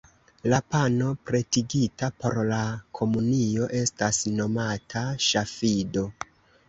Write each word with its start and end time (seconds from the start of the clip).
La 0.51 0.59
pano 0.75 1.09
pretigita 1.29 2.09
por 2.23 2.39
la 2.53 2.63
komunio 3.01 3.67
estas 3.81 4.23
nomata 4.41 5.05
"ŝafido". 5.27 6.07